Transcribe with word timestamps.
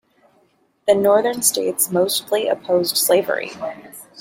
The 0.87 0.95
northern 0.95 1.43
states 1.43 1.91
mostly 1.91 2.47
opposed 2.47 2.97
slavery. 2.97 3.51